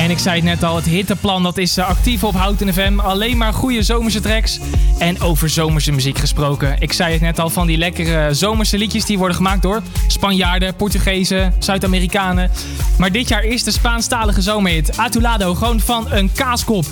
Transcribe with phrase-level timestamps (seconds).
[0.00, 2.98] En ik zei het net al, het hitteplan dat is eh, actief op Houten FM.
[3.00, 4.58] Alleen maar goede zomerse tracks.
[4.98, 6.76] En over zomerse muziek gesproken.
[6.78, 10.74] Ik zei het net al, van die lekkere zomerse liedjes die worden gemaakt door Spanjaarden,
[10.74, 12.50] Portugezen, Zuid-Amerikanen.
[12.98, 16.84] Maar dit jaar is de Spaanstalige zomerhit Atulado gewoon van een kaaskop.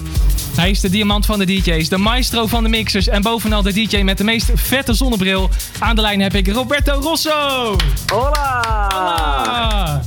[0.56, 3.72] Hij is de diamant van de DJ's, de maestro van de mixers en bovenal de
[3.72, 5.50] DJ met de meest vette zonnebril.
[5.78, 7.76] Aan de lijn heb ik Roberto Rosso.
[8.12, 8.86] Hola!
[8.88, 10.02] Hola!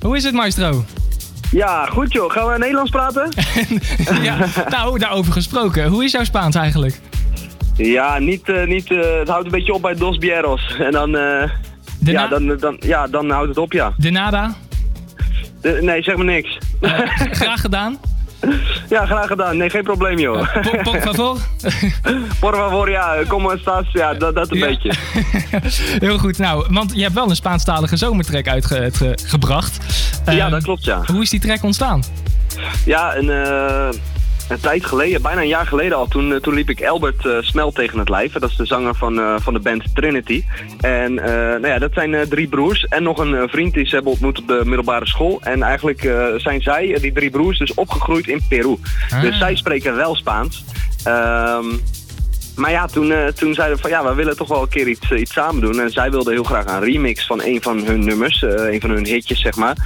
[0.00, 0.84] Hoe is het, maestro?
[1.52, 2.32] Ja, goed joh.
[2.32, 3.28] Gaan we Nederlands praten?
[4.22, 4.36] ja,
[4.68, 5.86] nou, daarover gesproken.
[5.86, 7.00] Hoe is jouw Spaans eigenlijk?
[7.76, 10.76] Ja, niet, uh, niet, uh, het houdt een beetje op bij Dos Bieros.
[10.78, 11.50] En dan, uh,
[11.98, 13.92] ja, dan, dan, ja, dan houdt het op, ja.
[13.96, 14.54] De nada?
[15.60, 16.58] De, nee, zeg maar niks.
[17.30, 17.98] graag gedaan?
[18.88, 19.56] Ja, graag gedaan.
[19.56, 20.38] Nee, geen probleem, joh.
[20.38, 21.38] Uh, por, favor?
[22.40, 23.16] por favor, ja.
[23.28, 23.84] Kom maar staat.
[23.92, 24.66] Ja, dat, dat een ja.
[24.66, 24.92] beetje.
[26.06, 26.38] Heel goed.
[26.38, 29.78] Nou, want je hebt wel een Spaanstalige zomertrek uitgebracht.
[30.24, 31.02] Ja, dat klopt, ja.
[31.06, 32.02] Hoe is die track ontstaan?
[32.84, 33.88] Ja, een, uh,
[34.48, 37.72] een tijd geleden, bijna een jaar geleden al, toen, toen liep ik Albert uh, Smel
[37.72, 38.32] tegen het lijf.
[38.32, 40.44] Dat is de zanger van, uh, van de band Trinity.
[40.80, 44.12] En uh, nou ja, dat zijn drie broers en nog een vriend die ze hebben
[44.12, 45.40] ontmoet op de middelbare school.
[45.42, 46.00] En eigenlijk
[46.36, 48.76] zijn zij, die drie broers, dus opgegroeid in Peru.
[49.10, 49.20] Ah.
[49.20, 50.64] Dus zij spreken wel Spaans.
[51.06, 51.80] Um,
[52.56, 54.88] maar ja, toen, uh, toen zeiden we van ja, we willen toch wel een keer
[54.88, 55.80] iets, uh, iets samen doen.
[55.80, 58.90] En zij wilden heel graag een remix van een van hun nummers, uh, een van
[58.90, 59.76] hun hitjes zeg maar.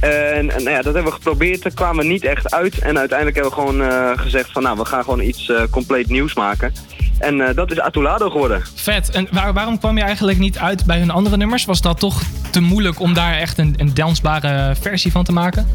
[0.00, 2.78] En, en nou ja, dat hebben we geprobeerd, daar kwamen we niet echt uit.
[2.78, 6.72] En uiteindelijk hebben we gewoon gezegd van nou, we gaan gewoon iets compleet nieuws maken.
[7.18, 8.62] En dat is Atulado geworden.
[8.74, 9.10] Vet.
[9.10, 11.64] En waar, waarom kwam je eigenlijk niet uit bij hun andere nummers?
[11.64, 15.68] Was dat toch te moeilijk om daar echt een, een dansbare versie van te maken?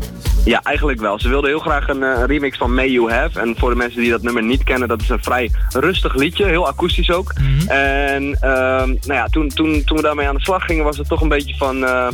[0.45, 1.19] Ja, eigenlijk wel.
[1.19, 3.39] Ze wilden heel graag een uh, remix van May You Have.
[3.39, 6.45] En voor de mensen die dat nummer niet kennen, dat is een vrij rustig liedje.
[6.45, 7.33] Heel akoestisch ook.
[7.39, 7.67] Mm -hmm.
[7.67, 8.39] En uh,
[8.83, 11.27] nou ja, toen, toen, toen we daarmee aan de slag gingen, was het toch een
[11.27, 11.83] beetje van...
[11.83, 12.07] Uh,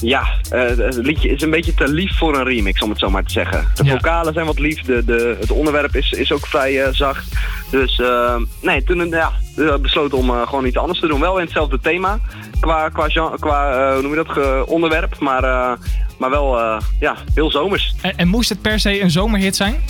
[0.00, 3.10] ja, uh, het liedje is een beetje te lief voor een remix, om het zo
[3.10, 3.64] maar te zeggen.
[3.74, 3.90] De ja.
[3.90, 7.36] vocalen zijn wat lief, de, de, het onderwerp is, is ook vrij zacht.
[7.70, 9.32] Dus uh, nee, toen ja,
[9.80, 11.20] besloten om gewoon iets anders te doen.
[11.20, 12.18] Wel in hetzelfde thema,
[12.60, 15.78] qua, qua, genre, qua hoe noem je dat, onderwerp, maar,
[16.18, 17.94] maar wel ja, heel zomers.
[18.00, 19.82] En, en moest het per se een zomerhit zijn?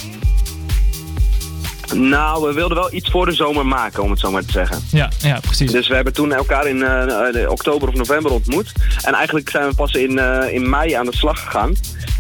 [1.95, 4.79] Nou, we wilden wel iets voor de zomer maken, om het zo maar te zeggen.
[4.91, 5.71] Ja, ja precies.
[5.71, 8.73] Dus we hebben toen elkaar in uh, oktober of november ontmoet.
[9.03, 11.75] En eigenlijk zijn we pas in, uh, in mei aan de slag gegaan.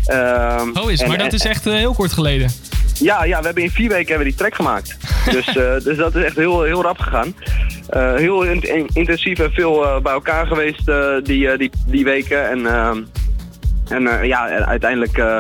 [0.06, 2.50] Uh, oh, is, en, maar dat is echt heel kort geleden.
[2.99, 4.97] Ja, ja, we hebben in vier weken hebben die track gemaakt.
[5.37, 5.47] dus,
[5.84, 7.34] dus dat is echt heel, heel rap gegaan.
[8.17, 10.87] heel in, intensief en veel bij elkaar geweest
[11.23, 12.50] die, die, die weken.
[12.50, 13.03] En ehm,
[13.88, 15.38] en uh, ja, uiteindelijk, uh,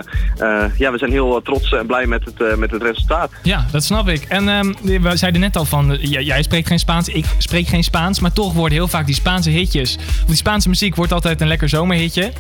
[0.76, 3.30] ja, we zijn heel trots en blij met het, met het resultaat.
[3.42, 4.22] Ja, dat snap ik.
[4.22, 8.20] En um, we zeiden net al van, jij spreekt geen Spaans, ik spreek geen Spaans.
[8.20, 11.48] Maar toch worden heel vaak die Spaanse hitjes, of die Spaanse muziek wordt altijd een
[11.48, 12.32] lekker zomerhitje.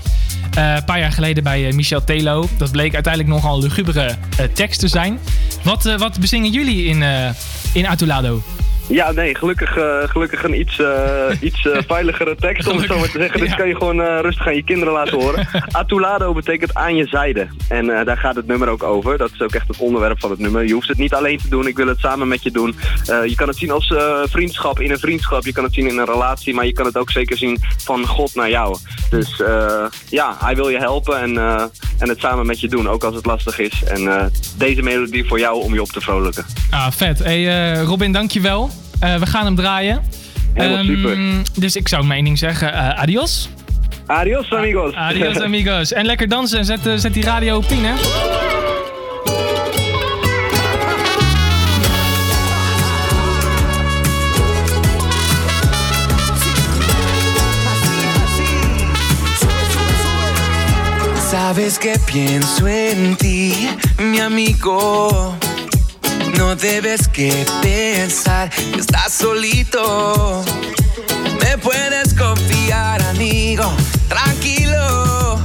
[0.54, 2.48] een paar jaar geleden bij Michel Telo.
[2.58, 4.14] Dat bleek uiteindelijk nogal lugubere
[4.52, 5.18] tekst te zijn.
[5.62, 7.04] Wat, wat bezingen jullie in,
[7.72, 8.42] in Atulado?
[8.88, 12.98] Ja, nee, gelukkig, uh, gelukkig een iets, uh, iets uh, veiligere tekst, om het zo
[12.98, 13.40] maar te zeggen.
[13.40, 13.56] Dus ja.
[13.56, 15.48] kan je gewoon rustig aan je kinderen laten horen.
[15.70, 17.46] Atulado betekent aan je zijde.
[17.68, 19.18] En daar gaat het nummer ook over.
[19.18, 20.66] Dat is ook echt het onderwerp van het nummer.
[20.66, 22.76] Je hoeft het niet alleen te doen, ik wil het samen met je doen.
[23.04, 23.94] je kan het zien als
[24.24, 25.44] vriendschap in een vriendschap.
[25.44, 28.06] Je kan het zien in een relatie, maar je kan het ook zeker zien van
[28.06, 28.76] God naar jou.
[29.10, 29.42] Dus
[30.08, 31.34] ja, hij wil je helpen en,
[31.98, 33.82] en het samen met je doen, ook als het lastig is.
[33.84, 36.44] En deze melodie voor jou om je op te vrolijken.
[36.70, 37.18] Ah, vet.
[37.18, 38.70] Hey, Robin, dankjewel.
[39.04, 40.02] Uh, we gaan hem draaien.
[40.54, 41.18] Helemaal um, super.
[41.58, 43.48] Dus ik zou mijn ding zeggen, uh, adios.
[44.06, 44.94] Adios amigos.
[44.94, 45.92] Adios amigos.
[45.92, 46.64] En lekker dansen.
[46.64, 48.45] Zet, uh, zet die radio op 10 hè.
[61.38, 65.36] Sabes que pienso en ti, mi amigo.
[66.38, 70.42] No debes que pensar que estás solito.
[71.42, 73.70] Me puedes confiar, amigo,
[74.08, 75.38] tranquilo.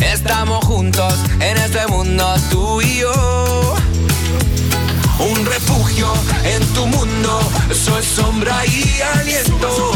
[0.00, 3.74] Estamos juntos en este mundo, tú y yo.
[5.18, 6.10] Un refugio
[6.44, 7.40] en tu mundo,
[7.74, 9.92] soy sombra y aliento.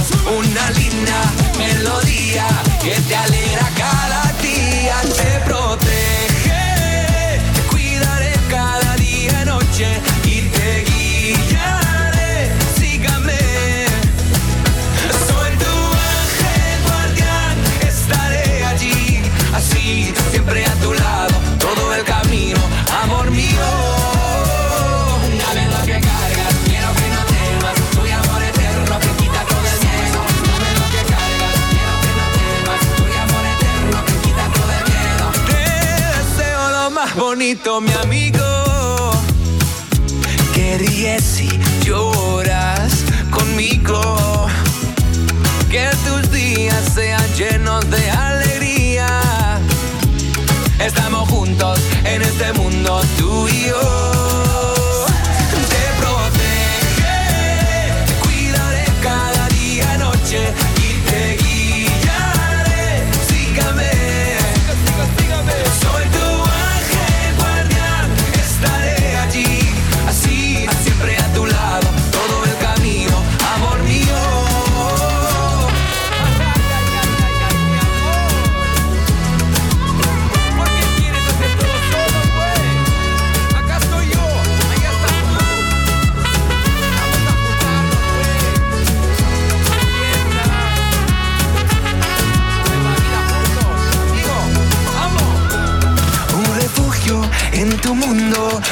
[37.32, 38.51] bonito, mi amigo.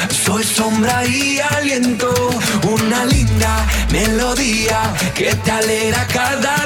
[0.09, 2.13] soy sombra y aliento,
[2.63, 6.60] una linda melodía que te alegra cada